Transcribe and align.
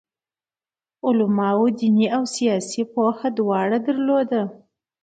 علماوو 1.07 1.67
دیني 1.79 2.07
او 2.15 2.23
سیاسي 2.35 2.81
پوهه 2.93 3.27
دواړه 3.39 3.77
درلوده. 3.87 4.41